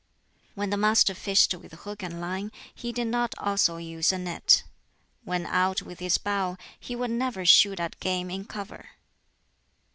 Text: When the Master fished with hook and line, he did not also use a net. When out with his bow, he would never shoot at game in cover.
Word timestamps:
When 0.55 0.71
the 0.71 0.77
Master 0.77 1.13
fished 1.13 1.53
with 1.53 1.71
hook 1.73 2.01
and 2.01 2.19
line, 2.19 2.51
he 2.73 2.91
did 2.91 3.05
not 3.05 3.35
also 3.37 3.77
use 3.77 4.11
a 4.11 4.17
net. 4.17 4.63
When 5.25 5.45
out 5.45 5.83
with 5.83 5.99
his 5.99 6.17
bow, 6.17 6.57
he 6.79 6.95
would 6.95 7.11
never 7.11 7.45
shoot 7.45 7.79
at 7.79 7.99
game 7.99 8.31
in 8.31 8.45
cover. 8.45 8.89